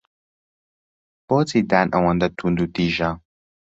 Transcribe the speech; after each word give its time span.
بۆچی 1.27 1.59
دان 1.69 1.87
ئەوەندە 1.93 2.27
توندوتیژە؟ 2.37 3.09